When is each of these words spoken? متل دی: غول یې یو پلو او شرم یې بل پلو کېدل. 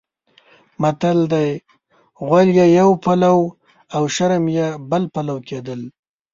متل 0.81 1.19
دی: 1.33 1.49
غول 2.25 2.47
یې 2.57 2.65
یو 2.79 2.89
پلو 3.03 3.37
او 3.95 4.03
شرم 4.15 4.45
یې 4.57 4.67
بل 4.89 5.03
پلو 5.13 5.37
کېدل. 5.47 5.81